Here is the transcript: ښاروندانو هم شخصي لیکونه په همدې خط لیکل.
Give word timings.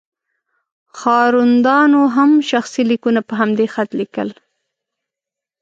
ښاروندانو 0.99 2.01
هم 2.15 2.31
شخصي 2.49 2.83
لیکونه 2.91 3.19
په 3.27 3.33
همدې 3.41 3.65
خط 3.73 3.89
لیکل. 3.99 4.29